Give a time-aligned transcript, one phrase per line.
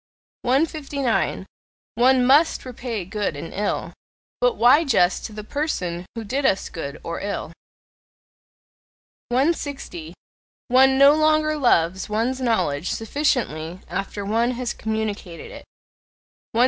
[0.41, 1.45] 159.
[1.93, 3.93] One MUST repay good and ill;
[4.39, 7.53] but why just to the person who did us good or ill?
[9.29, 10.15] 160.
[10.69, 15.65] One no longer loves one's knowledge sufficiently after one has communicated it.
[16.53, 16.59] 161.